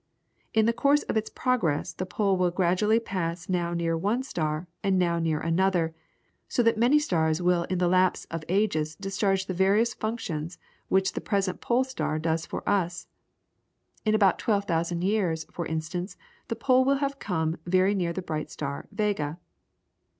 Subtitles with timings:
[0.55, 4.67] In the course of its progress the pole will gradually pass now near one star
[4.83, 5.93] and now near another,
[6.49, 11.13] so that many stars will in the lapse of ages discharge the various functions which
[11.13, 13.05] the present Pole Star does for us.
[14.03, 18.87] In about 12,000 years, for instance, the pole will have come near the bright star,
[18.91, 19.37] Vega.